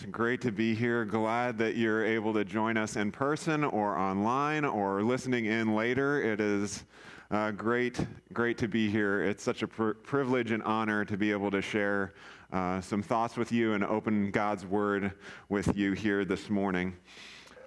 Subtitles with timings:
[0.00, 1.04] It's great to be here.
[1.04, 6.22] Glad that you're able to join us in person or online or listening in later.
[6.22, 6.84] It is
[7.30, 8.00] uh, great,
[8.32, 9.22] great to be here.
[9.22, 12.14] It's such a pr- privilege and honor to be able to share
[12.50, 15.12] uh, some thoughts with you and open God's Word
[15.50, 16.96] with you here this morning.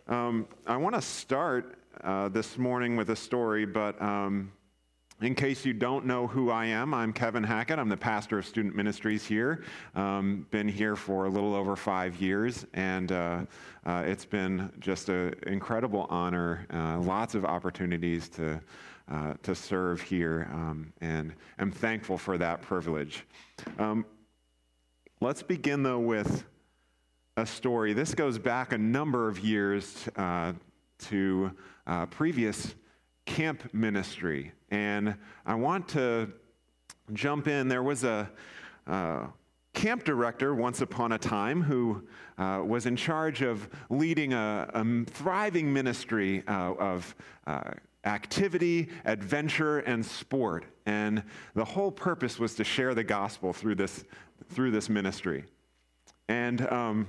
[0.08, 4.52] Um, I want to start uh, this morning with a story, but um,
[5.22, 7.80] in case you don't know who I am, I'm Kevin Hackett.
[7.80, 9.64] I'm the pastor of student ministries here.
[9.96, 13.46] Um, been here for a little over five years, and uh,
[13.86, 16.66] uh, it's been just an incredible honor.
[16.74, 18.60] Uh, lots of opportunities to
[19.12, 23.26] uh, to serve here, um, and I'm thankful for that privilege.
[23.78, 24.06] Um,
[25.20, 26.46] let's begin though with
[27.36, 27.94] a story.
[27.94, 30.54] This goes back a number of years uh,
[31.00, 31.52] to
[31.86, 32.76] uh, previous
[33.26, 34.52] camp ministry.
[34.72, 36.32] And I want to
[37.14, 37.68] jump in.
[37.68, 38.30] There was a
[38.88, 39.28] uh,
[39.74, 42.04] camp director once upon a time who
[42.38, 47.16] uh, was in charge of leading a, a thriving ministry uh, of
[47.48, 47.72] uh,
[48.06, 50.66] activity, adventure, and sport.
[50.86, 51.24] And
[51.56, 54.04] the whole purpose was to share the gospel through this,
[54.50, 55.46] through this ministry.
[56.28, 57.08] And um,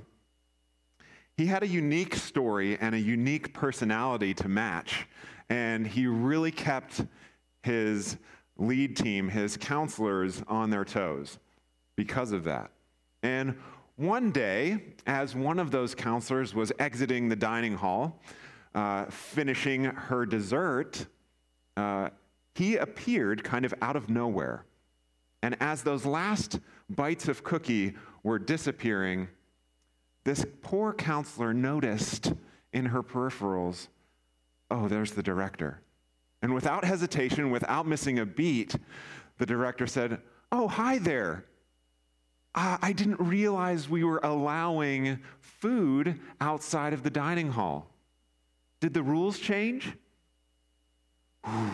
[1.37, 5.07] he had a unique story and a unique personality to match.
[5.49, 7.05] And he really kept
[7.63, 8.17] his
[8.57, 11.39] lead team, his counselors, on their toes
[11.97, 12.71] because of that.
[13.23, 13.57] And
[13.97, 18.21] one day, as one of those counselors was exiting the dining hall,
[18.75, 21.07] uh, finishing her dessert,
[21.77, 22.11] uh,
[22.55, 24.65] he appeared kind of out of nowhere.
[25.43, 26.59] And as those last
[26.89, 29.29] bites of cookie were disappearing,
[30.25, 32.33] this poor counselor noticed
[32.73, 33.89] in her peripherals
[34.71, 35.81] oh, there's the director.
[36.43, 38.75] And without hesitation, without missing a beat,
[39.39, 40.21] the director said,
[40.53, 41.45] oh, hi there.
[42.57, 47.91] I didn't realize we were allowing food outside of the dining hall.
[48.79, 49.93] Did the rules change?
[51.49, 51.71] Ooh,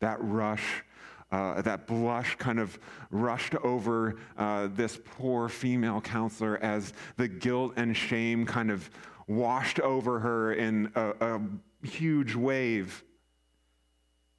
[0.00, 0.84] that rush,
[1.30, 2.78] uh, that blush kind of
[3.10, 8.88] rushed over uh, this poor female counselor as the guilt and shame kind of
[9.26, 11.40] washed over her in a, a
[11.82, 13.04] huge wave.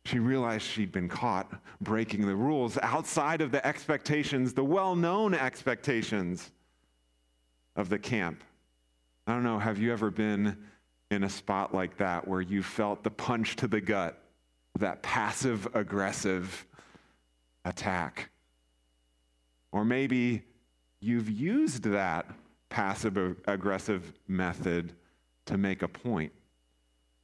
[0.06, 5.34] She realized she'd been caught breaking the rules outside of the expectations, the well known
[5.34, 6.52] expectations
[7.76, 8.44] of the camp.
[9.26, 10.58] I don't know, have you ever been
[11.10, 14.22] in a spot like that where you felt the punch to the gut,
[14.80, 16.66] that passive aggressive
[17.64, 18.30] attack?
[19.72, 20.44] Or maybe
[21.00, 22.28] you've used that
[22.70, 24.94] passive aggressive method
[25.46, 26.32] to make a point.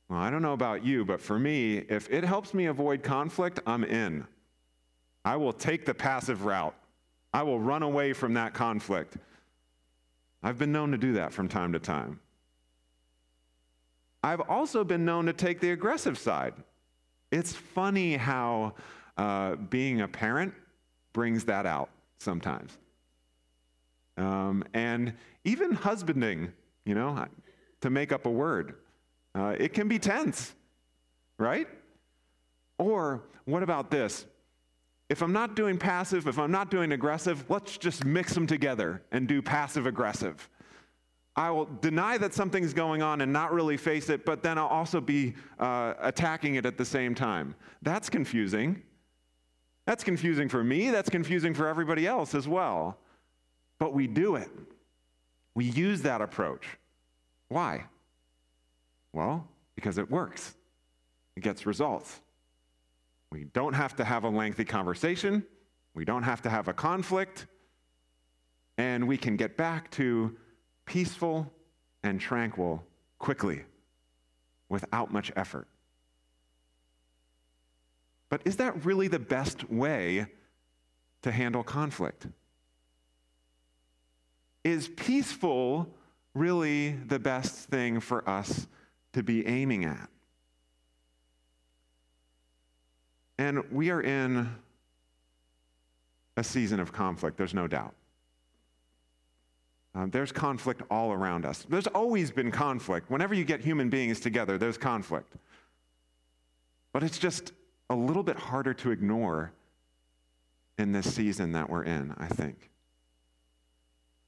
[0.09, 3.59] Well, I don't know about you, but for me, if it helps me avoid conflict,
[3.67, 4.25] I'm in.
[5.23, 6.73] I will take the passive route.
[7.31, 9.17] I will run away from that conflict.
[10.41, 12.19] I've been known to do that from time to time.
[14.23, 16.55] I've also been known to take the aggressive side.
[17.31, 18.73] It's funny how
[19.15, 20.53] uh, being a parent
[21.13, 22.77] brings that out sometimes.
[24.17, 26.51] Um, and even husbanding,
[26.83, 27.25] you know,
[27.81, 28.75] to make up a word.
[29.39, 30.53] Uh, it can be tense,
[31.37, 31.67] right?
[32.77, 34.25] Or what about this?
[35.07, 39.01] If I'm not doing passive, if I'm not doing aggressive, let's just mix them together
[39.13, 40.49] and do passive aggressive.
[41.37, 44.67] I will deny that something's going on and not really face it, but then I'll
[44.67, 47.55] also be uh, attacking it at the same time.
[47.81, 48.81] That's confusing.
[49.85, 50.91] That's confusing for me.
[50.91, 52.97] That's confusing for everybody else as well.
[53.79, 54.49] But we do it.
[55.55, 56.65] We use that approach.
[57.47, 57.85] Why?
[59.13, 60.55] Well, because it works,
[61.35, 62.19] it gets results.
[63.31, 65.45] We don't have to have a lengthy conversation,
[65.93, 67.47] we don't have to have a conflict,
[68.77, 70.37] and we can get back to
[70.85, 71.51] peaceful
[72.03, 72.83] and tranquil
[73.17, 73.63] quickly
[74.69, 75.67] without much effort.
[78.29, 80.27] But is that really the best way
[81.23, 82.27] to handle conflict?
[84.63, 85.95] Is peaceful
[86.35, 88.67] really the best thing for us
[89.13, 90.09] to be aiming at.
[93.37, 94.49] And we are in
[96.37, 97.93] a season of conflict, there's no doubt.
[99.95, 101.65] Um, there's conflict all around us.
[101.67, 103.09] There's always been conflict.
[103.09, 105.33] Whenever you get human beings together, there's conflict.
[106.93, 107.53] But it's just
[107.89, 109.51] a little bit harder to ignore
[110.77, 112.69] in this season that we're in, I think.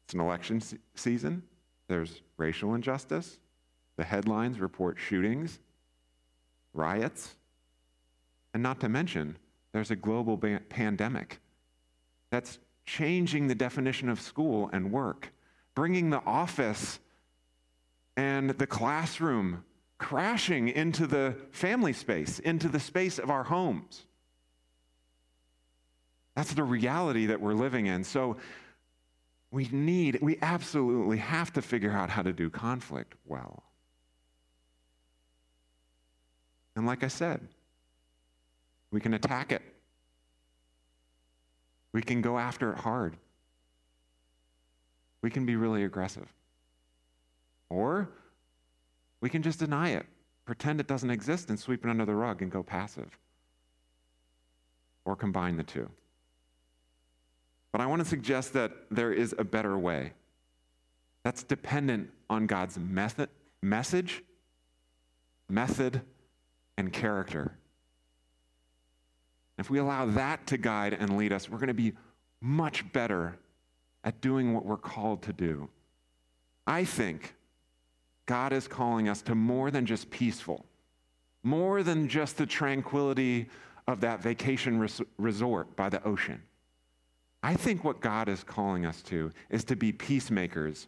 [0.05, 1.43] It's an election se- season,
[1.87, 3.39] there's racial injustice,
[3.97, 5.59] the headlines report shootings,
[6.73, 7.35] riots,
[8.53, 9.37] and not to mention,
[9.71, 11.39] there's a global pandemic
[12.29, 15.31] that's changing the definition of school and work,
[15.75, 16.99] bringing the office
[18.17, 19.63] and the classroom
[19.97, 24.05] crashing into the family space, into the space of our homes.
[26.35, 28.03] That's the reality that we're living in.
[28.03, 28.37] So
[29.51, 33.63] we need, we absolutely have to figure out how to do conflict well.
[36.75, 37.41] And like I said,
[38.91, 39.61] we can attack it.
[41.93, 43.17] We can go after it hard.
[45.21, 46.27] We can be really aggressive.
[47.69, 48.09] Or
[49.19, 50.05] we can just deny it,
[50.45, 53.17] pretend it doesn't exist, and sweep it under the rug and go passive.
[55.05, 55.89] Or combine the two.
[57.71, 60.13] But I want to suggest that there is a better way.
[61.23, 63.29] That's dependent on God's method,
[63.61, 64.23] message,
[65.49, 66.01] method,
[66.81, 67.55] and character.
[69.59, 71.93] If we allow that to guide and lead us, we're going to be
[72.41, 73.37] much better
[74.03, 75.69] at doing what we're called to do.
[76.65, 77.35] I think
[78.25, 80.65] God is calling us to more than just peaceful,
[81.43, 83.47] more than just the tranquility
[83.87, 86.41] of that vacation res- resort by the ocean.
[87.43, 90.87] I think what God is calling us to is to be peacemakers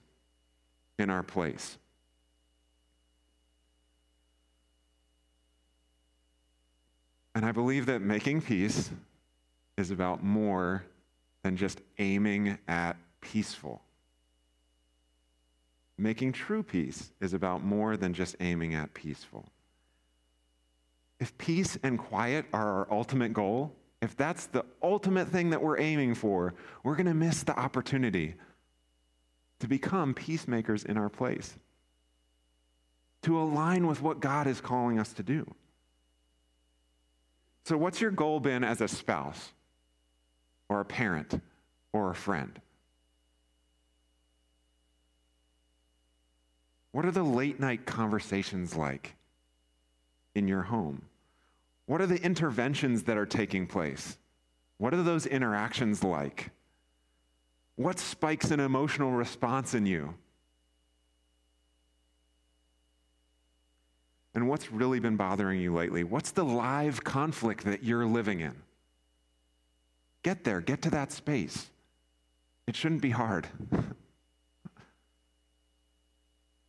[0.98, 1.78] in our place.
[7.35, 8.91] And I believe that making peace
[9.77, 10.83] is about more
[11.44, 13.81] than just aiming at peaceful.
[15.97, 19.45] Making true peace is about more than just aiming at peaceful.
[21.19, 25.79] If peace and quiet are our ultimate goal, if that's the ultimate thing that we're
[25.79, 26.53] aiming for,
[26.83, 28.36] we're going to miss the opportunity
[29.59, 31.57] to become peacemakers in our place,
[33.21, 35.45] to align with what God is calling us to do.
[37.63, 39.54] So, what's your goal been as a spouse,
[40.68, 41.42] or a parent,
[41.94, 42.60] or a friend?
[46.92, 49.15] What are the late night conversations like
[50.36, 51.04] in your home?
[51.86, 54.18] What are the interventions that are taking place?
[54.77, 56.51] What are those interactions like?
[57.75, 60.15] What spikes an emotional response in you?
[64.35, 66.03] And what's really been bothering you lately?
[66.03, 68.56] What's the live conflict that you're living in?
[70.24, 71.69] Get there, get to that space.
[72.65, 73.47] It shouldn't be hard.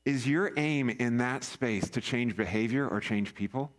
[0.04, 3.70] Is your aim in that space to change behavior or change people?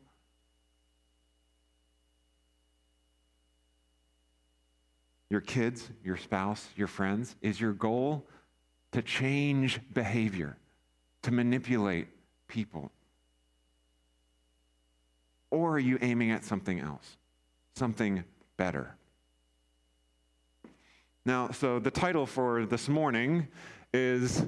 [5.36, 7.36] your kids, your spouse, your friends?
[7.42, 8.26] Is your goal
[8.94, 10.56] to change behavior,
[11.24, 12.08] to manipulate
[12.48, 12.90] people?
[15.56, 17.16] Or are you aiming at something else,
[17.78, 18.26] something
[18.58, 18.94] better?
[21.26, 23.48] Now, so the title for this morning
[23.94, 24.44] is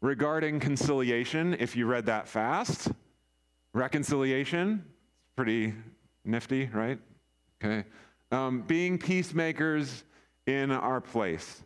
[0.00, 2.90] Regarding Conciliation, if you read that fast.
[3.74, 4.86] Reconciliation,
[5.36, 5.74] pretty
[6.24, 6.98] nifty, right?
[7.62, 7.86] Okay.
[8.32, 10.02] Um, being peacemakers
[10.46, 11.62] in our place.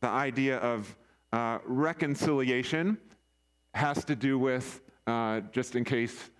[0.00, 0.96] The idea of
[1.34, 2.96] uh, reconciliation
[3.74, 6.30] has to do with, uh, just in case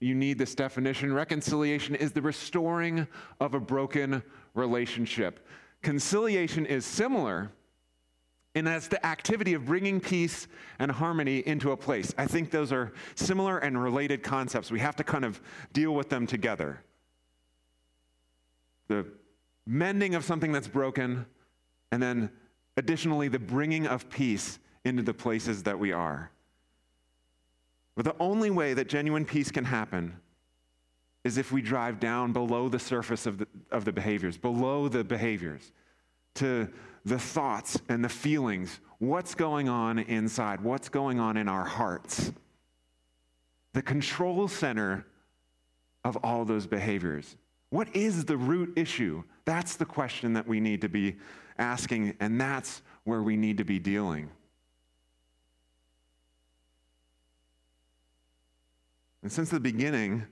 [0.00, 3.06] you need this definition, reconciliation is the restoring
[3.40, 4.22] of a broken
[4.54, 5.46] relationship.
[5.82, 7.50] Conciliation is similar,
[8.54, 10.48] and that's the activity of bringing peace
[10.78, 12.14] and harmony into a place.
[12.18, 14.70] I think those are similar and related concepts.
[14.70, 15.40] We have to kind of
[15.72, 16.82] deal with them together.
[18.88, 19.06] The
[19.66, 21.26] mending of something that's broken,
[21.90, 22.30] and then
[22.76, 26.30] additionally, the bringing of peace into the places that we are.
[27.96, 30.20] But the only way that genuine peace can happen
[31.24, 35.02] is if we drive down below the surface of the, of the behaviors, below the
[35.02, 35.72] behaviors,
[36.34, 36.68] to
[37.04, 38.80] the thoughts and the feelings.
[38.98, 40.60] What's going on inside?
[40.60, 42.32] What's going on in our hearts?
[43.72, 45.06] The control center
[46.04, 47.36] of all those behaviors.
[47.70, 49.22] What is the root issue?
[49.44, 51.16] That's the question that we need to be
[51.58, 54.30] asking, and that's where we need to be dealing.
[59.26, 60.24] And since the beginning,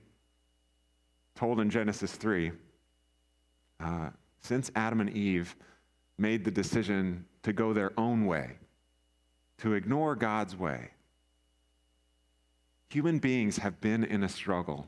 [1.35, 2.53] told in Genesis 3,
[3.81, 4.09] uh,
[4.39, 5.53] since Adam and Eve
[6.17, 8.51] made the decision to go their own way,
[9.57, 10.91] to ignore God's way,
[12.89, 14.87] human beings have been in a struggle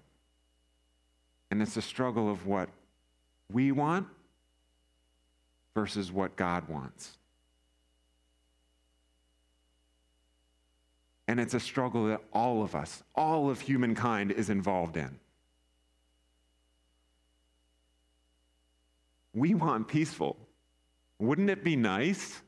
[1.52, 2.70] and it's a struggle of what
[3.52, 4.08] we want
[5.76, 7.18] versus what God wants.
[11.28, 15.20] And it's a struggle that all of us, all of humankind, is involved in.
[19.34, 20.38] We want peaceful.
[21.20, 22.42] Wouldn't it be nice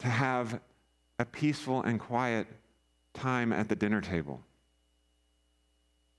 [0.00, 0.60] to have
[1.20, 2.46] a peaceful and quiet
[3.12, 4.42] time at the dinner table.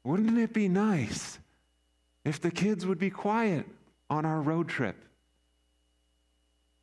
[0.03, 1.39] Wouldn't it be nice
[2.23, 3.65] if the kids would be quiet
[4.09, 4.95] on our road trip?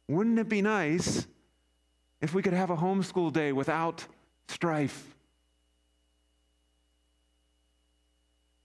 [0.09, 1.27] Wouldn't it be nice
[2.21, 4.05] if we could have a homeschool day without
[4.49, 5.15] strife?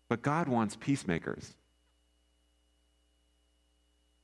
[0.10, 1.56] But God wants peacemakers,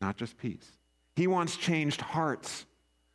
[0.02, 0.78] not just peace.
[1.16, 2.66] He wants changed hearts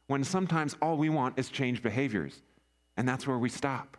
[0.07, 2.43] when sometimes all we want is changed behaviors,
[2.97, 3.97] and that's where we stop.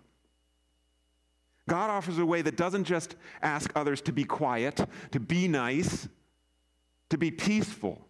[1.67, 6.07] God offers a way that doesn't just ask others to be quiet, to be nice,
[7.09, 8.05] to be peaceful,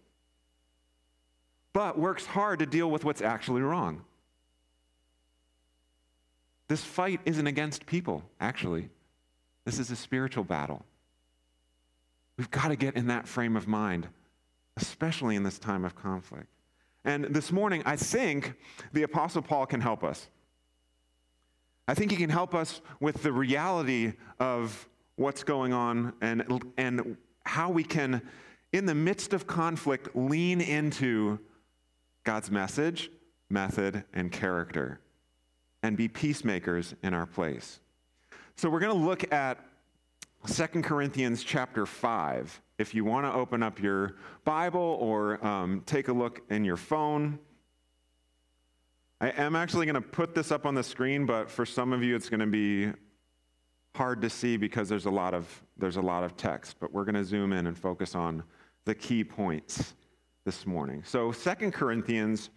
[1.72, 4.04] but works hard to deal with what's actually wrong.
[6.67, 8.89] This fight isn't against people, actually.
[9.65, 10.84] This is a spiritual battle.
[12.38, 14.07] We've got to get in that frame of mind,
[14.77, 16.48] especially in this time of conflict.
[17.03, 18.55] And this morning, I think
[18.93, 20.27] the Apostle Paul can help us.
[21.88, 27.15] I think he can help us with the reality of what's going on and, and
[27.45, 28.24] how we can,
[28.74, 31.39] in the midst of conflict, lean into
[32.24, 33.12] God's message,
[33.50, 35.00] method, and character
[35.86, 37.80] and be peacemakers in our place.
[38.56, 39.63] So we're going to look at
[40.48, 42.62] 2 Corinthians chapter 5.
[42.80, 44.15] If you want to open up your
[44.46, 47.38] Bible or um, take a look in your phone,
[49.22, 52.04] I am actually going to put this up on the screen, but for some of
[52.04, 52.92] you, it's going to be
[53.96, 56.77] hard to see because there's a lot of, there's a lot of text.
[56.80, 58.44] But we're going to zoom in and focus on
[58.86, 59.94] the key points
[60.46, 61.04] this morning.
[61.06, 62.50] So 2 Corinthians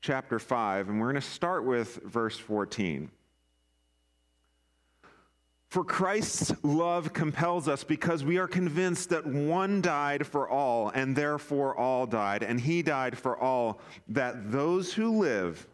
[0.00, 3.10] chapter 5, and we're going to start with verse 14.
[5.68, 11.14] For Christ's love compels us because we are convinced that one died for all, and
[11.14, 15.66] therefore all died, and he died for all, that those who live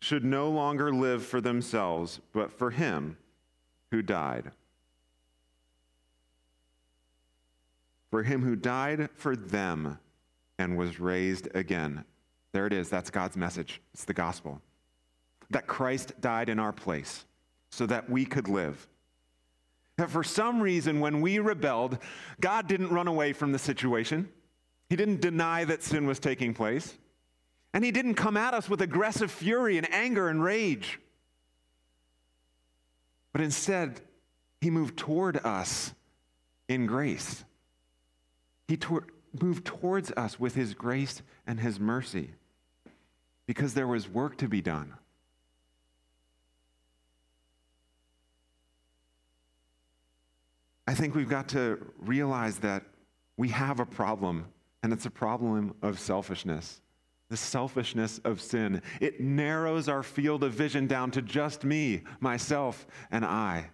[0.00, 3.18] should no longer live for themselves, but for him
[3.90, 4.50] who died.
[8.10, 9.98] For him who died for them
[10.58, 12.04] and was raised again.
[12.56, 12.88] There it is.
[12.88, 13.82] That's God's message.
[13.92, 14.62] It's the gospel.
[15.50, 17.26] That Christ died in our place
[17.68, 18.88] so that we could live.
[19.98, 21.98] That for some reason, when we rebelled,
[22.40, 24.30] God didn't run away from the situation.
[24.88, 26.96] He didn't deny that sin was taking place.
[27.74, 30.98] And he didn't come at us with aggressive fury and anger and rage.
[33.34, 34.00] But instead,
[34.62, 35.92] he moved toward us
[36.70, 37.44] in grace.
[38.66, 39.08] He tor-
[39.38, 42.30] moved towards us with his grace and his mercy
[43.46, 44.92] because there was work to be done.
[50.88, 52.84] I think we've got to realize that
[53.36, 54.46] we have a problem,
[54.82, 56.80] and it's a problem of selfishness
[57.28, 58.80] the selfishness of sin.
[59.00, 63.70] It narrows our field of vision down to just me, myself, and I.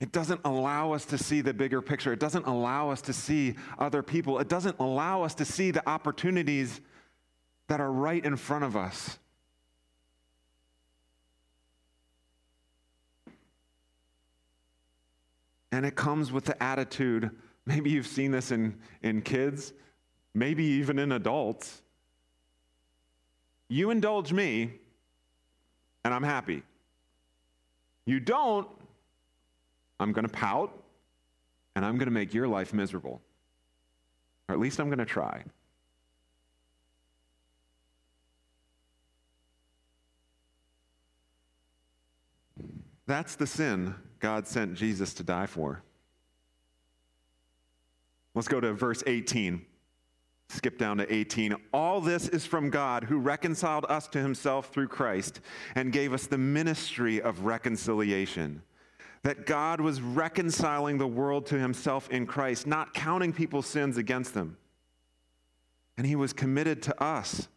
[0.00, 2.12] It doesn't allow us to see the bigger picture.
[2.12, 4.38] It doesn't allow us to see other people.
[4.38, 6.80] It doesn't allow us to see the opportunities
[7.68, 9.18] that are right in front of us.
[15.70, 17.30] And it comes with the attitude
[17.66, 19.74] maybe you've seen this in, in kids
[20.34, 21.82] maybe even in adults.
[23.68, 24.72] You indulge me,
[26.04, 26.62] and I'm happy.
[28.06, 28.66] You don't,
[30.00, 30.72] I'm going to pout,
[31.76, 33.20] and I'm going to make your life miserable.
[34.48, 35.44] Or at least I'm going to try.
[43.08, 45.82] That's the sin God sent Jesus to die for.
[48.34, 49.64] Let's go to verse 18.
[50.50, 51.56] Skip down to 18.
[51.72, 55.40] All this is from God who reconciled us to himself through Christ
[55.74, 58.62] and gave us the ministry of reconciliation.
[59.22, 64.34] That God was reconciling the world to himself in Christ, not counting people's sins against
[64.34, 64.58] them.
[65.96, 67.48] And he was committed to us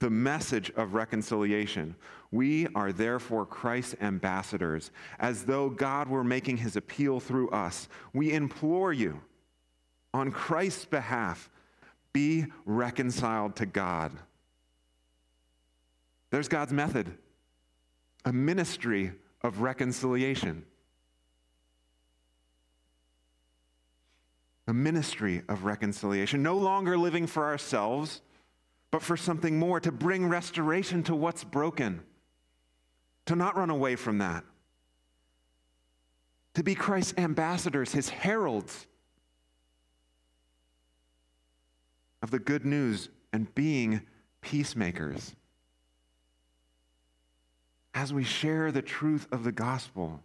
[0.00, 1.96] the message of reconciliation.
[2.30, 7.88] We are therefore Christ's ambassadors, as though God were making his appeal through us.
[8.12, 9.20] We implore you,
[10.14, 11.50] on Christ's behalf,
[12.12, 14.12] be reconciled to God.
[16.30, 17.16] There's God's method
[18.24, 19.12] a ministry
[19.42, 20.64] of reconciliation.
[24.66, 26.42] A ministry of reconciliation.
[26.42, 28.20] No longer living for ourselves,
[28.90, 32.02] but for something more, to bring restoration to what's broken,
[33.26, 34.44] to not run away from that,
[36.54, 38.86] to be Christ's ambassadors, his heralds
[42.22, 44.02] of the good news and being
[44.40, 45.34] peacemakers.
[47.94, 50.22] As we share the truth of the gospel,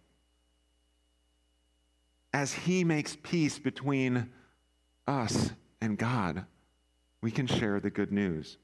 [2.33, 4.29] as He makes peace between
[5.07, 5.51] us
[5.81, 6.45] and God,
[7.23, 8.57] we can share the good news.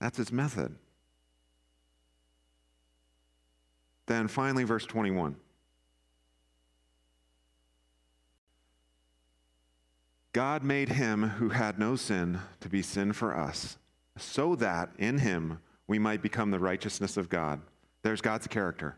[0.00, 0.74] That's His method.
[4.06, 5.36] Then finally, verse 21.
[10.32, 13.78] God made him who had no sin to be sin for us,
[14.18, 17.60] so that in him we might become the righteousness of God.
[18.02, 18.96] There's God's character.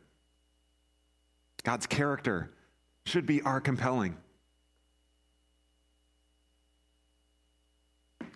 [1.63, 2.51] God's character
[3.05, 4.17] should be our compelling.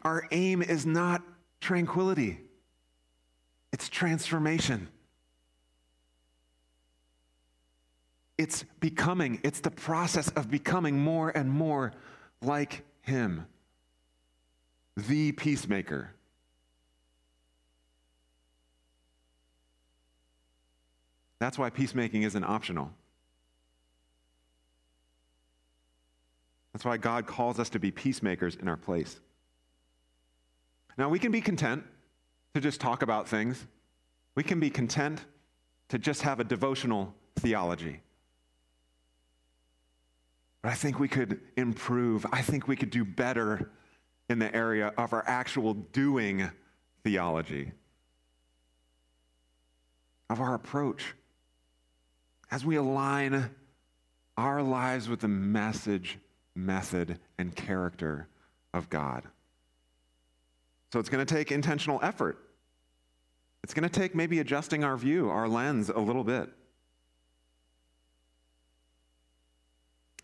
[0.02, 1.22] Our aim is not
[1.60, 2.40] tranquility,
[3.72, 4.88] it's transformation.
[8.38, 11.92] It's becoming, it's the process of becoming more and more
[12.40, 13.44] like Him,
[14.96, 16.14] the peacemaker.
[21.38, 22.90] That's why peacemaking isn't optional.
[26.72, 29.20] That's why God calls us to be peacemakers in our place.
[31.00, 31.82] Now, we can be content
[32.52, 33.66] to just talk about things.
[34.34, 35.24] We can be content
[35.88, 38.02] to just have a devotional theology.
[40.60, 42.26] But I think we could improve.
[42.30, 43.70] I think we could do better
[44.28, 46.50] in the area of our actual doing
[47.02, 47.72] theology,
[50.28, 51.14] of our approach.
[52.50, 53.48] As we align
[54.36, 56.18] our lives with the message,
[56.54, 58.28] method, and character
[58.74, 59.22] of God.
[60.92, 62.38] So it's going to take intentional effort.
[63.62, 66.50] It's going to take maybe adjusting our view, our lens a little bit.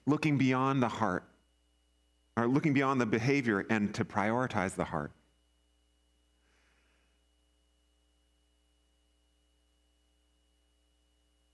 [0.07, 1.25] looking beyond the heart,
[2.37, 5.11] or looking beyond the behavior and to prioritize the heart.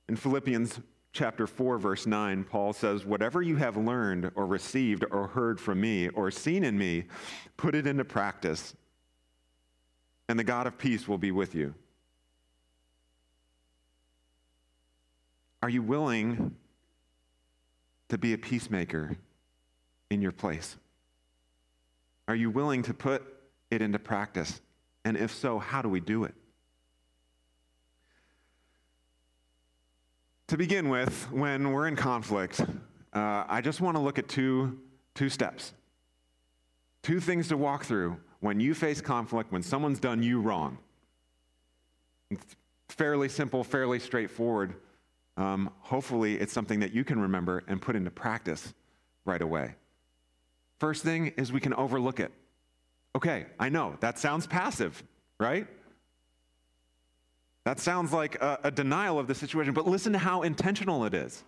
[0.08, 0.80] In Philippians
[1.12, 5.80] chapter 4, verse 9, Paul says, Whatever you have learned or received or heard from
[5.80, 7.04] me or seen in me,
[7.56, 8.74] put it into practice,
[10.28, 11.74] and the God of peace will be with you.
[15.62, 16.56] Are you willing
[18.08, 19.16] to be a peacemaker
[20.10, 20.76] in your place?
[22.28, 23.22] Are you willing to put
[23.70, 24.60] it into practice?
[25.04, 26.34] And if so, how do we do it?
[30.48, 32.60] To begin with, when we're in conflict,
[33.12, 34.78] uh, I just want to look at two,
[35.14, 35.72] two steps.
[37.02, 40.76] Two things to walk through when you face conflict, when someone's done you wrong.
[42.30, 42.54] It's
[42.90, 44.74] fairly simple, fairly straightforward
[45.36, 48.74] um, hopefully it's something that you can remember and put into practice
[49.24, 49.74] right away.
[50.78, 52.32] First thing is we can overlook it.
[53.16, 55.02] Okay, I know that sounds passive,
[55.38, 55.66] right?
[57.64, 61.14] That sounds like a, a denial of the situation, but listen to how intentional it
[61.14, 61.44] is.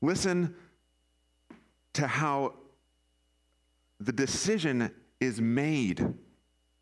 [0.00, 0.54] Listen
[1.94, 2.54] to how
[4.00, 6.14] the decision is made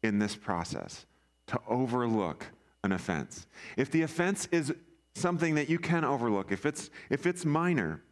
[0.03, 1.05] in this process
[1.49, 2.47] to overlook
[2.85, 3.47] an offense.
[3.77, 4.73] If the offense is
[5.15, 8.03] something that you can overlook, if it's, if it's minor,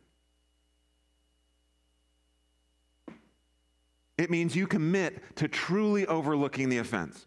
[4.18, 7.26] it means you commit to truly overlooking the offense.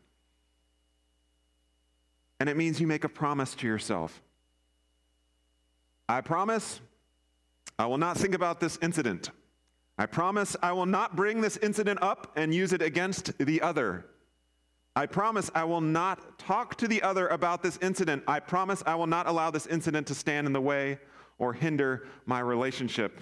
[2.41, 4.21] And it means you make a promise to yourself.
[6.07, 6.81] I promise
[7.77, 9.29] I will not think about this incident.
[9.99, 14.05] I promise I will not bring this incident up and use it against the other.
[14.95, 18.23] I promise I will not talk to the other about this incident.
[18.25, 20.99] I promise I will not allow this incident to stand in the way
[21.37, 23.19] or hinder my relationship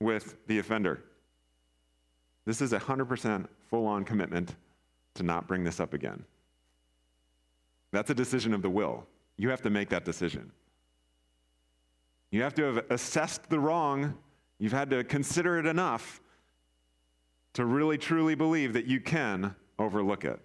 [0.00, 1.04] with the offender.
[2.46, 4.56] This is a 100% full on commitment
[5.16, 6.24] to not bring this up again.
[7.92, 9.06] That's a decision of the will.
[9.36, 10.50] You have to make that decision.
[12.30, 14.14] You have to have assessed the wrong,
[14.60, 16.20] you've had to consider it enough
[17.54, 20.38] to really truly believe that you can overlook it.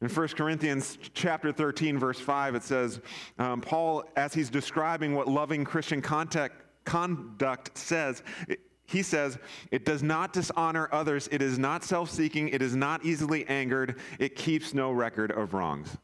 [0.00, 3.00] In 1 Corinthians chapter 13, verse 5, it says,
[3.38, 9.38] um, Paul, as he's describing what loving Christian contact, conduct says, it, he says,
[9.70, 13.98] It does not dishonor others, it is not self seeking, it is not easily angered,
[14.18, 15.96] it keeps no record of wrongs.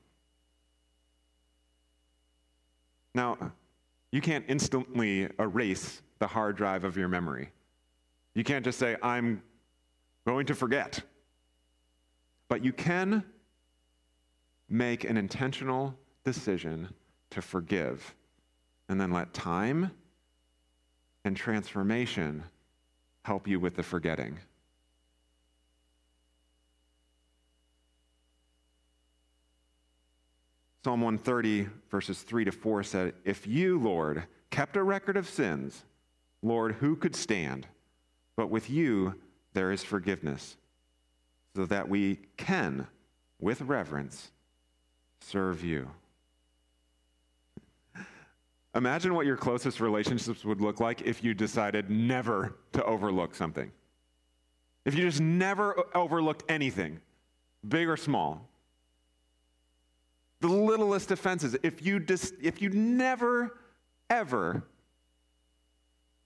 [3.15, 3.53] Now,
[4.13, 7.51] you can't instantly erase the hard drive of your memory.
[8.35, 9.43] You can't just say, I'm
[10.27, 11.01] going to forget.
[12.49, 13.25] But you can
[14.69, 15.95] make an intentional
[16.25, 16.89] decision
[17.31, 18.15] to forgive
[18.89, 19.91] and then let time
[21.25, 22.43] and transformation
[23.25, 24.39] help you with the forgetting.
[30.85, 35.85] Psalm 130, verses 3 to 4 said, If you, Lord, kept a record of sins,
[36.43, 37.67] Lord, who could stand?
[38.37, 39.17] But with you
[39.55, 40.57] there is forgiveness,
[41.57, 42.87] so that we can,
[43.41, 44.31] with reverence,
[45.21, 45.91] serve you.
[48.75, 53.73] Imagine what your closest relationships would look like if you decided never to overlook something.
[54.85, 57.01] If you just never overlooked anything,
[57.67, 58.49] big or small.
[60.41, 63.59] The littlest offenses, if you, dis- if you never,
[64.09, 64.63] ever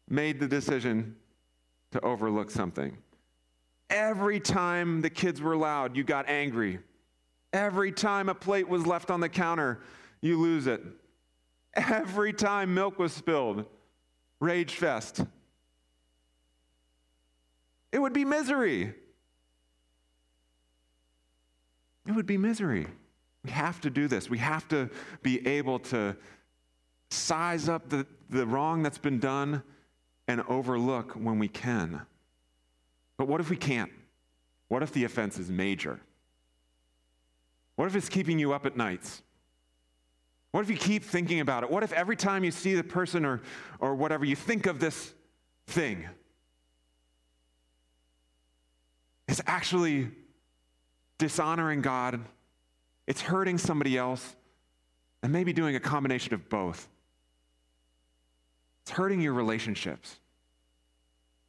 [0.09, 1.16] made the decision
[1.92, 2.96] to overlook something.
[3.88, 6.79] Every time the kids were loud, you got angry.
[7.53, 9.81] Every time a plate was left on the counter,
[10.20, 10.83] you lose it.
[11.75, 13.66] Every time milk was spilled,
[14.40, 15.25] rage fest.
[17.92, 18.94] It would be misery.
[22.07, 22.87] It would be misery.
[23.44, 24.31] We have to do this.
[24.31, 24.88] We have to
[25.22, 26.16] be able to
[27.11, 29.62] size up the, the wrong that's been done
[30.28, 32.02] and overlook when we can.
[33.16, 33.90] But what if we can't?
[34.68, 36.00] What if the offense is major?
[37.76, 39.22] What if it's keeping you up at nights?
[40.52, 41.70] What if you keep thinking about it?
[41.70, 43.40] What if every time you see the person or,
[43.81, 45.14] or whatever, you think of this
[45.66, 46.07] thing?
[49.28, 50.11] It's actually
[51.16, 52.20] dishonoring God,
[53.06, 54.36] it's hurting somebody else,
[55.22, 56.88] and maybe doing a combination of both.
[58.82, 60.18] It's hurting your relationships.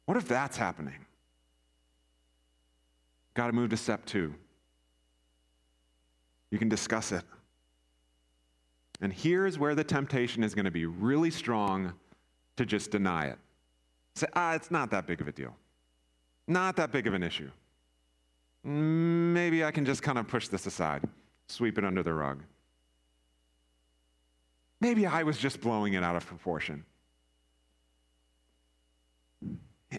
[0.06, 1.06] What if that's happening?
[3.34, 4.34] Got to move to step two.
[6.50, 7.24] You can discuss it.
[9.00, 11.94] And here's where the temptation is going to be really strong
[12.56, 13.38] to just deny it.
[14.14, 15.56] Say, ah, it's not that big of a deal.
[16.46, 17.50] Not that big of an issue.
[18.62, 21.02] Maybe I can just kind of push this aside,
[21.46, 22.42] sweep it under the rug.
[24.80, 26.84] Maybe I was just blowing it out of proportion.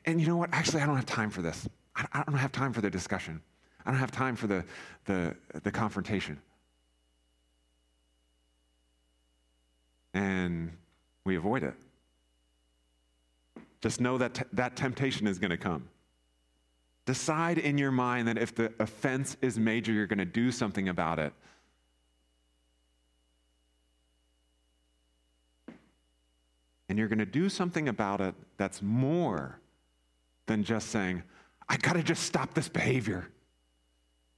[0.05, 0.49] And you know what?
[0.51, 1.67] Actually, I don't have time for this.
[1.95, 3.41] I don't have time for the discussion.
[3.85, 4.65] I don't have time for the,
[5.05, 6.39] the, the confrontation.
[10.13, 10.71] And
[11.23, 11.73] we avoid it.
[13.81, 15.87] Just know that t- that temptation is going to come.
[17.05, 20.89] Decide in your mind that if the offense is major, you're going to do something
[20.89, 21.33] about it.
[26.89, 29.59] And you're going to do something about it that's more
[30.47, 31.23] than just saying,
[31.67, 33.27] I got to just stop this behavior.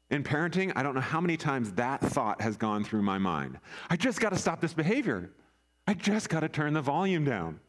[0.10, 3.60] In parenting, I don't know how many times that thought has gone through my mind.
[3.89, 5.32] I just got to stop this behavior.
[5.86, 7.60] I just got to turn the volume down.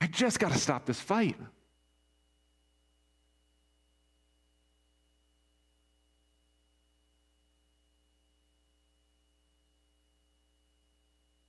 [0.00, 1.36] I just got to stop this fight.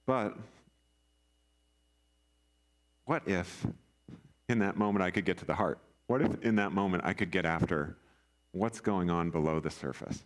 [0.07, 0.35] But
[3.05, 3.67] what if
[4.49, 5.77] in that moment I could get to the heart?
[6.07, 7.97] What if in that moment I could get after
[8.53, 10.23] what's going on below the surface?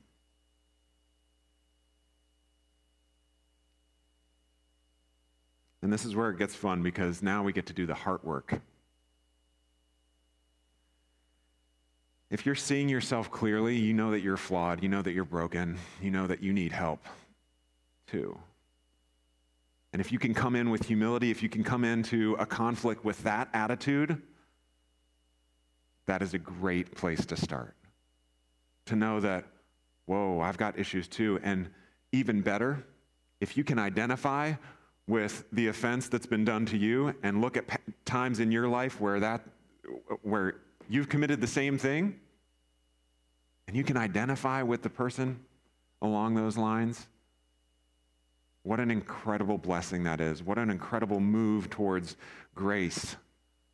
[5.82, 8.24] And this is where it gets fun because now we get to do the heart
[8.24, 8.62] work.
[12.30, 15.78] If you're seeing yourself clearly, you know that you're flawed, you know that you're broken,
[16.00, 17.04] you know that you need help
[18.06, 18.38] too.
[19.94, 23.04] And if you can come in with humility, if you can come into a conflict
[23.04, 24.22] with that attitude,
[26.06, 27.76] that is a great place to start.
[28.86, 29.46] To know that,
[30.06, 31.40] whoa, I've got issues too.
[31.44, 31.70] And
[32.12, 32.86] even better,
[33.40, 34.54] if you can identify
[35.08, 37.66] with the offense that's been done to you and look at
[38.06, 39.42] times in your life where that
[40.22, 40.56] where
[40.88, 42.18] you've committed the same thing
[43.68, 45.40] and you can identify with the person
[46.02, 47.08] along those lines
[48.64, 50.44] what an incredible blessing that is.
[50.44, 52.16] What an incredible move towards
[52.54, 53.16] grace.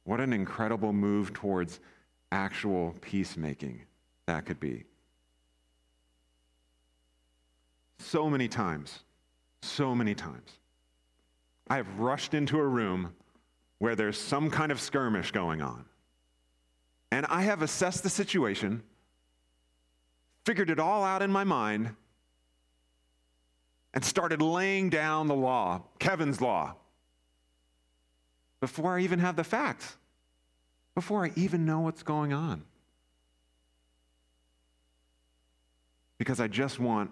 [0.06, 1.80] What an incredible move towards
[2.32, 3.82] actual peacemaking
[4.26, 4.86] that could be.
[8.00, 9.00] So many times,
[9.62, 10.52] so many times,
[11.68, 13.14] I have rushed into a room
[13.80, 15.86] where there's some kind of skirmish going on.
[17.12, 18.84] And I have assessed the situation,
[20.46, 21.96] figured it all out in my mind,
[23.98, 26.76] and started laying down the law, Kevin's law,
[28.60, 29.98] before I even have the facts,
[30.94, 32.64] before I even know what's going on.
[36.20, 37.10] Because I just want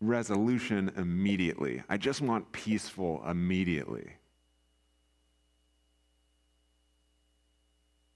[0.00, 1.84] resolution immediately.
[1.88, 4.10] I just want peaceful immediately.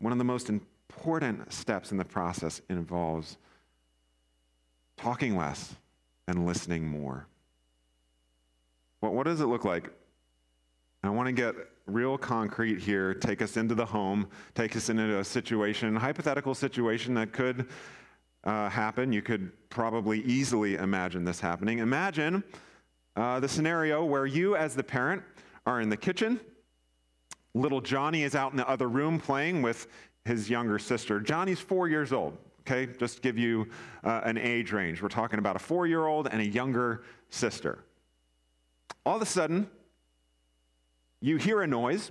[0.01, 3.37] One of the most important steps in the process involves
[4.97, 5.77] talking less
[6.29, 7.27] and listening more.
[9.01, 9.91] What, does it look like?
[11.03, 11.55] I want to get
[11.87, 16.55] real concrete here, take us into the home, take us into a situation, a hypothetical
[16.55, 17.69] situation that could
[18.45, 19.13] uh, happen.
[19.13, 21.81] You could probably easily imagine this happening.
[21.81, 22.43] Imagine
[23.17, 25.23] uh, the scenario where you, as the parent,
[25.67, 26.41] are in the kitchen.
[27.55, 29.87] Little Johnny is out in the other room playing with
[30.25, 31.21] his younger sister.
[31.21, 32.93] Johnny's four years old, okay?
[32.99, 33.69] Just to give you
[34.03, 35.03] uh, an age range.
[35.03, 37.85] We're talking about a four year old and a younger sister.
[39.05, 39.69] All of a sudden,
[41.21, 42.11] you hear a noise,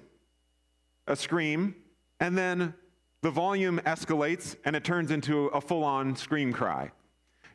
[1.08, 1.76] a scream,
[2.20, 2.74] and then
[3.22, 6.92] the volume escalates and it turns into a full on scream cry.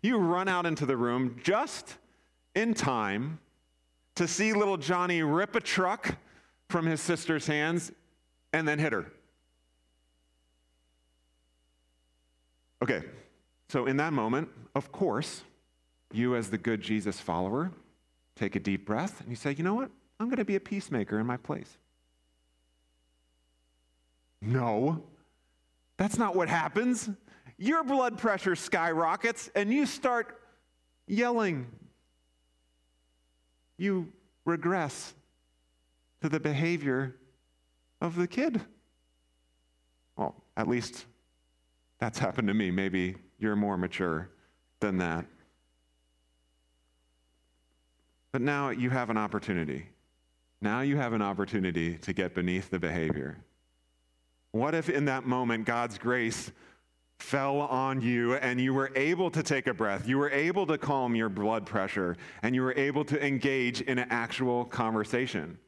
[0.03, 1.99] You run out into the room just
[2.55, 3.39] in time
[4.15, 6.17] to see little Johnny rip a truck
[6.69, 7.93] from his sister's hands
[8.53, 9.13] and then hit her.
[12.83, 13.03] Okay,
[13.69, 15.43] so in that moment, of course,
[16.13, 17.71] you as the good Jesus follower
[18.37, 19.91] take a deep breath and you say, you know what?
[20.21, 21.77] I'm going to be a peacemaker in my place.
[24.41, 25.03] No,
[25.97, 27.11] that's not what happens.
[27.57, 30.41] Your blood pressure skyrockets and you start
[31.09, 31.67] yelling.
[33.77, 34.13] You
[34.45, 35.15] regress
[36.23, 37.17] to the behavior
[38.01, 38.61] of the kid.
[40.17, 41.07] Well, at least
[41.99, 42.71] that's happened to me.
[42.71, 44.31] Maybe you're more mature
[44.81, 45.27] than that.
[48.33, 49.87] But now you have an opportunity.
[50.61, 53.39] Now you have an opportunity to get beneath the behavior.
[54.53, 56.53] What if in that moment God's grace
[57.19, 60.09] fell on you and you were able to take a breath?
[60.09, 63.99] You were able to calm your blood pressure and you were able to engage in
[63.99, 65.59] an actual conversation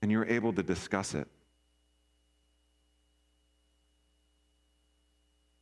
[0.00, 1.28] and you were able to discuss it.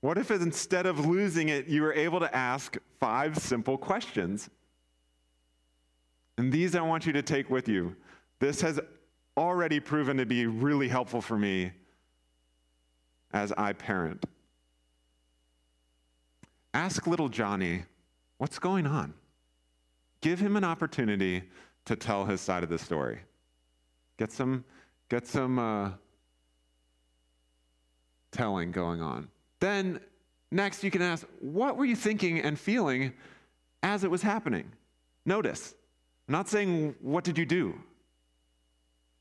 [0.01, 4.49] What if instead of losing it, you were able to ask five simple questions?
[6.39, 7.95] And these I want you to take with you.
[8.39, 8.81] This has
[9.37, 11.73] already proven to be really helpful for me
[13.33, 14.25] as I parent.
[16.73, 17.85] Ask little Johnny,
[18.39, 19.13] what's going on?
[20.23, 21.43] Give him an opportunity
[21.85, 23.21] to tell his side of the story.
[24.19, 24.65] Get some,
[25.09, 25.91] get some uh,
[28.31, 29.29] telling going on.
[29.61, 30.01] Then,
[30.51, 33.13] next, you can ask, what were you thinking and feeling
[33.83, 34.73] as it was happening?
[35.27, 35.75] Notice,
[36.27, 37.79] I'm not saying, what did you do?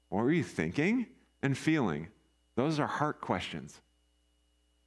[0.08, 1.06] What were you thinking
[1.44, 2.08] and feeling?
[2.56, 3.80] Those are heart questions.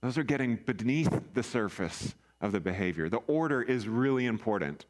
[0.02, 3.08] Those are getting beneath the surface of the behavior.
[3.08, 4.86] The order is really important.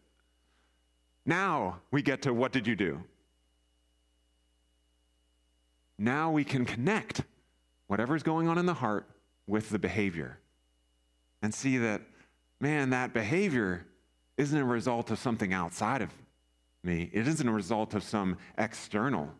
[1.27, 3.03] Now we get to what did you do?
[5.99, 7.23] Now we can connect
[7.89, 9.07] whatever's going on in the heart
[9.47, 10.39] with the behavior
[11.43, 12.01] and see that,
[12.61, 13.87] man, that behavior
[14.37, 16.11] isn't a result of something outside of
[16.85, 19.31] me, it isn't a result of some external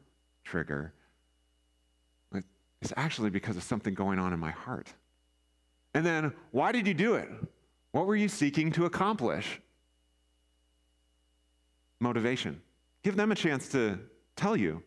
[0.45, 0.93] trigger.
[2.81, 4.93] It's actually because of something going on in my heart.
[5.95, 7.29] And then, why did you do it?
[7.93, 9.61] What were you seeking to accomplish?
[12.01, 12.61] Motivation.
[13.05, 14.01] Give them a chance to
[14.35, 14.83] tell you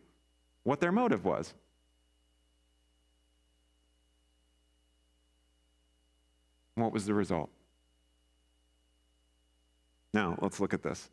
[0.64, 1.54] what their motive was.
[6.76, 7.50] What was the result?
[10.14, 11.10] Now, let's look at this.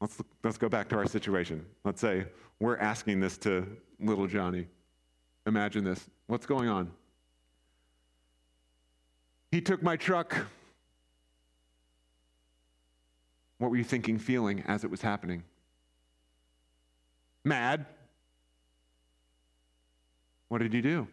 [0.00, 1.66] Let's, let's go back to our situation.
[1.84, 2.26] Let's say
[2.60, 3.66] we're asking this to
[3.98, 4.68] little Johnny.
[5.46, 6.08] Imagine this.
[6.26, 6.90] What's going on?
[9.50, 10.36] He took my truck.
[13.56, 15.42] What were you thinking, feeling as it was happening?
[17.44, 17.86] Mad.
[20.48, 21.08] What did you do?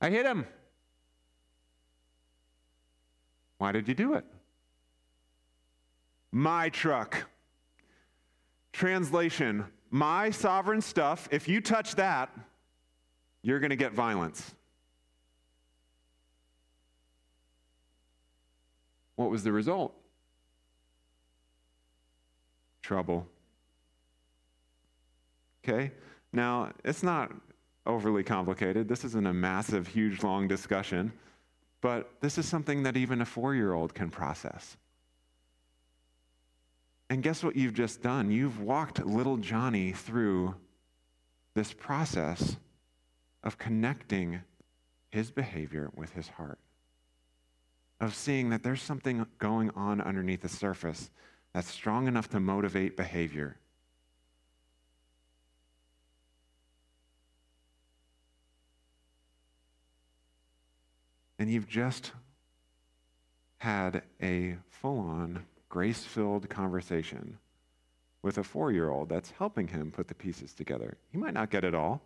[0.00, 0.46] I hit him.
[3.58, 4.24] Why did you do it?
[6.32, 7.28] My truck.
[8.72, 12.30] Translation My sovereign stuff, if you touch that,
[13.42, 14.54] you're going to get violence.
[19.16, 19.94] What was the result?
[22.82, 23.26] Trouble.
[25.64, 25.90] Okay?
[26.32, 27.32] Now, it's not
[27.84, 28.86] overly complicated.
[28.86, 31.12] This isn't a massive, huge, long discussion,
[31.80, 34.76] but this is something that even a four year old can process.
[37.10, 38.30] And guess what you've just done?
[38.30, 40.54] You've walked little Johnny through
[41.54, 42.56] this process
[43.42, 44.40] of connecting
[45.10, 46.58] his behavior with his heart
[48.00, 51.10] of seeing that there's something going on underneath the surface
[51.52, 53.56] that's strong enough to motivate behavior.
[61.38, 62.12] And you've just
[63.58, 67.38] had a full on, grace filled conversation
[68.22, 70.96] with a four year old that's helping him put the pieces together.
[71.10, 72.02] He might not get it all,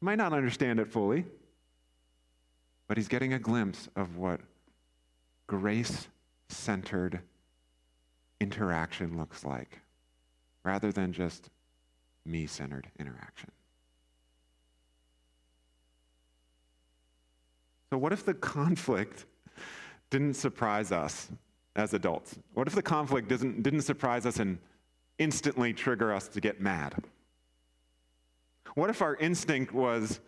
[0.00, 1.24] he might not understand it fully,
[2.88, 4.40] but he's getting a glimpse of what
[5.46, 6.08] grace
[6.48, 7.20] centered
[8.40, 9.78] interaction looks like
[10.64, 11.50] rather than just
[12.24, 13.50] me centered interaction.
[17.92, 19.26] So, what if the conflict
[20.08, 21.28] didn't surprise us
[21.76, 22.38] as adults?
[22.54, 24.56] What if the conflict didn't, didn't surprise us and
[25.18, 26.94] instantly trigger us to get mad?
[28.76, 30.20] What if our instinct was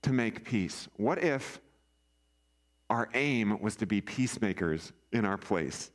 [0.00, 0.88] to make peace?
[0.96, 1.60] What if
[2.88, 5.90] our aim was to be peacemakers in our place?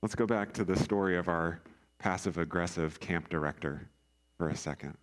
[0.00, 1.60] Let's go back to the story of our
[1.98, 3.90] passive aggressive camp director
[4.38, 4.96] for a second.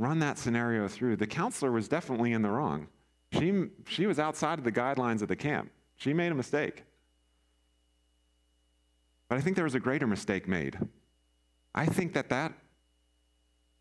[0.00, 1.16] Run that scenario through.
[1.16, 2.88] The counselor was definitely in the wrong.
[3.34, 5.70] She, she was outside of the guidelines of the camp.
[5.96, 6.84] She made a mistake.
[9.28, 10.78] But I think there was a greater mistake made.
[11.74, 12.54] I think that that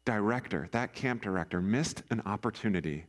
[0.04, 3.06] director, that camp director, missed an opportunity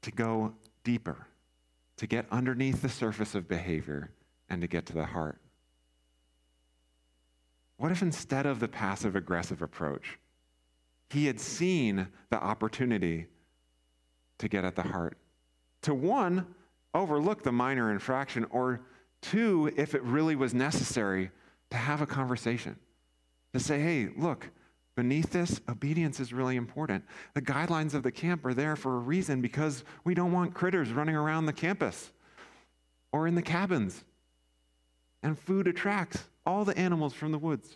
[0.00, 1.28] to go deeper,
[1.98, 4.10] to get underneath the surface of behavior,
[4.50, 5.38] and to get to the heart.
[7.82, 10.16] What if instead of the passive aggressive approach,
[11.10, 13.26] he had seen the opportunity
[14.38, 15.18] to get at the heart?
[15.82, 16.46] To one,
[16.94, 18.82] overlook the minor infraction, or
[19.20, 21.32] two, if it really was necessary,
[21.70, 22.76] to have a conversation.
[23.52, 24.48] To say, hey, look,
[24.94, 27.02] beneath this, obedience is really important.
[27.34, 30.92] The guidelines of the camp are there for a reason because we don't want critters
[30.92, 32.12] running around the campus
[33.10, 34.04] or in the cabins.
[35.24, 37.68] And food attracts all the animals from the woods.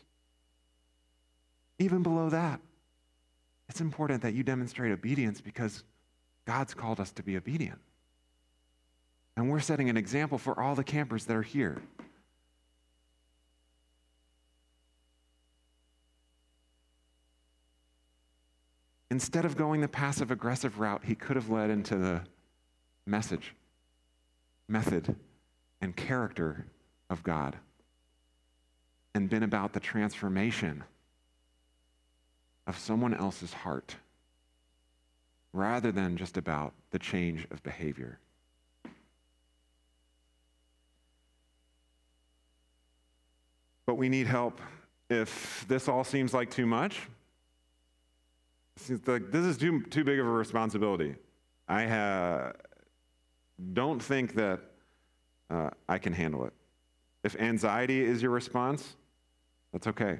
[1.78, 2.60] Even below that,
[3.68, 5.84] it's important that you demonstrate obedience because
[6.46, 7.80] God's called us to be obedient.
[9.36, 11.82] And we're setting an example for all the campers that are here.
[19.10, 22.22] Instead of going the passive aggressive route, he could have led into the
[23.06, 23.54] message,
[24.68, 25.14] method,
[25.80, 26.66] and character
[27.08, 27.56] of God
[29.16, 30.84] and been about the transformation
[32.66, 33.96] of someone else's heart
[35.54, 38.18] rather than just about the change of behavior.
[43.86, 44.60] But we need help
[45.08, 47.00] if this all seems like too much.
[48.76, 51.14] This is too, too big of a responsibility.
[51.66, 52.52] I ha-
[53.72, 54.60] don't think that
[55.48, 56.52] uh, I can handle it.
[57.24, 58.94] If anxiety is your response,
[59.76, 60.18] that's okay.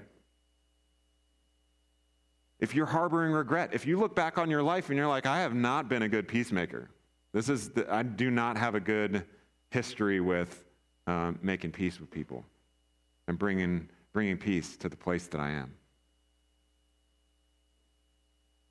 [2.60, 5.38] If you're harboring regret, if you look back on your life and you're like, I
[5.40, 6.90] have not been a good peacemaker,
[7.32, 9.24] this is the, I do not have a good
[9.70, 10.62] history with
[11.06, 12.44] um, making peace with people
[13.28, 15.72] and bringing, bringing peace to the place that I am.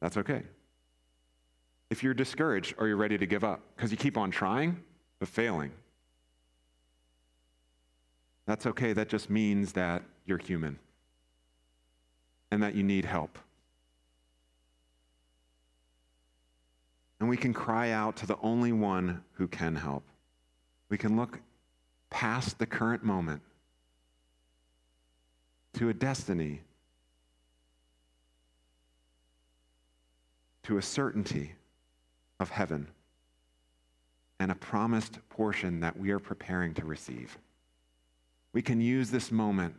[0.01, 0.43] That's okay.
[1.89, 4.83] If you're discouraged or you're ready to give up because you keep on trying
[5.17, 5.71] but failing,
[8.45, 8.93] that's okay.
[8.93, 10.79] That just means that you're human
[12.51, 13.37] and that you need help.
[17.19, 20.03] And we can cry out to the only one who can help.
[20.89, 21.39] We can look
[22.09, 23.41] past the current moment
[25.73, 26.61] to a destiny,
[30.63, 31.53] to a certainty
[32.39, 32.87] of heaven,
[34.39, 37.37] and a promised portion that we are preparing to receive.
[38.53, 39.75] We can use this moment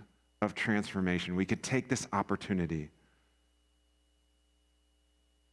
[0.47, 1.37] of transformation.
[1.37, 2.89] We could take this opportunity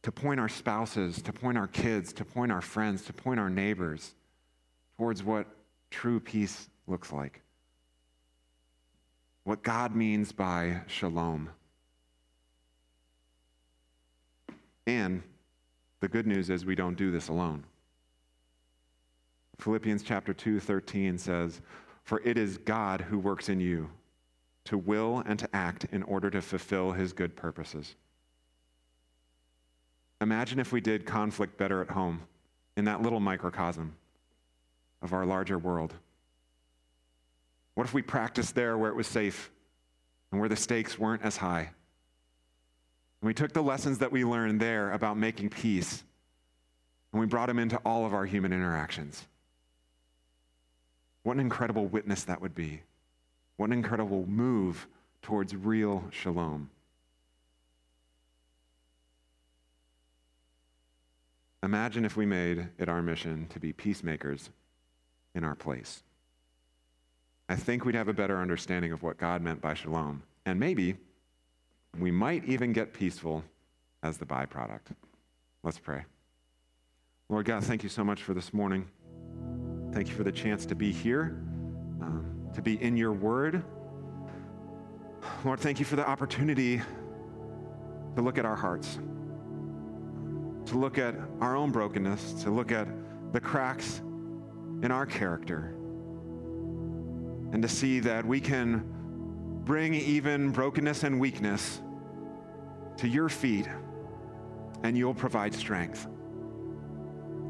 [0.02, 3.50] to point our spouses, to point our kids, to point our friends, to point our
[3.50, 4.14] neighbors
[4.96, 5.46] towards what
[5.90, 7.42] true peace looks like
[9.44, 11.50] what God means by shalom.
[14.86, 15.22] And
[16.00, 17.64] the good news is we don't do this alone.
[19.58, 21.60] Philippians chapter 2, 13 says,
[22.02, 23.88] For it is God who works in you
[24.64, 27.94] to will and to act in order to fulfill his good purposes.
[30.20, 32.22] Imagine if we did conflict better at home
[32.76, 33.94] in that little microcosm
[35.02, 35.94] of our larger world.
[37.74, 39.50] What if we practiced there where it was safe
[40.30, 41.70] and where the stakes weren't as high?
[43.20, 46.04] And we took the lessons that we learned there about making peace
[47.12, 49.24] and we brought them into all of our human interactions.
[51.22, 52.82] What an incredible witness that would be.
[53.56, 54.86] What an incredible move
[55.22, 56.70] towards real shalom.
[61.62, 64.50] Imagine if we made it our mission to be peacemakers
[65.34, 66.02] in our place.
[67.48, 70.22] I think we'd have a better understanding of what God meant by shalom.
[70.44, 70.96] And maybe
[71.98, 73.44] we might even get peaceful
[74.02, 74.94] as the byproduct.
[75.62, 76.04] Let's pray.
[77.30, 78.86] Lord God, thank you so much for this morning.
[79.92, 81.40] Thank you for the chance to be here,
[82.02, 83.62] um, to be in your word.
[85.44, 86.80] Lord, thank you for the opportunity
[88.16, 88.98] to look at our hearts,
[90.66, 92.88] to look at our own brokenness, to look at
[93.32, 94.00] the cracks
[94.82, 95.74] in our character,
[97.52, 98.84] and to see that we can
[99.64, 101.80] bring even brokenness and weakness
[102.96, 103.68] to your feet,
[104.82, 106.06] and you'll provide strength.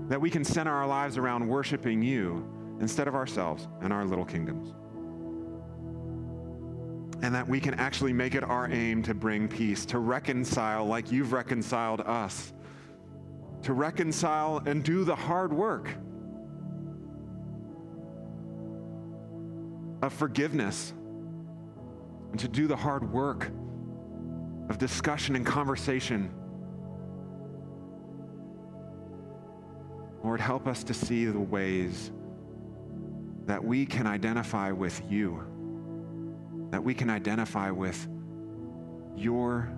[0.08, 2.48] That we can center our lives around worshiping you
[2.80, 4.74] instead of ourselves and our little kingdoms.
[7.24, 11.10] And that we can actually make it our aim to bring peace, to reconcile like
[11.10, 12.52] you've reconciled us,
[13.62, 15.88] to reconcile and do the hard work
[20.02, 20.92] of forgiveness,
[22.30, 23.50] and to do the hard work
[24.68, 26.30] of discussion and conversation.
[30.22, 32.12] Lord, help us to see the ways
[33.46, 35.42] that we can identify with you,
[36.74, 38.08] that we can identify with
[39.14, 39.72] your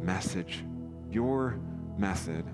[0.00, 0.64] message,
[1.10, 1.58] your
[1.98, 2.44] method,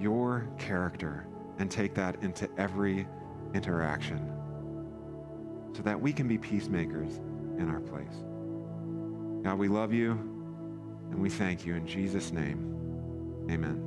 [0.00, 1.24] your character,
[1.60, 3.06] and take that into every
[3.54, 4.32] interaction
[5.76, 7.18] so that we can be peacemakers
[7.56, 8.24] in our place.
[9.44, 10.10] God, we love you
[11.12, 13.46] and we thank you in Jesus' name.
[13.48, 13.80] Amen.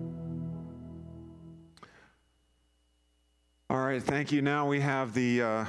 [3.70, 4.42] All right, thank you.
[4.42, 5.66] Now we have the uh,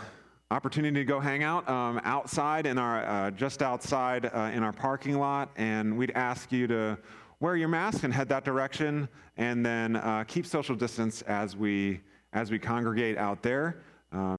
[0.51, 4.73] opportunity to go hang out um, outside in our, uh, just outside uh, in our
[4.73, 6.97] parking lot, and we'd ask you to
[7.41, 12.01] wear your mask and head that direction, and then uh, keep social distance as we
[12.33, 13.83] as we congregate out there.
[14.13, 14.35] Um,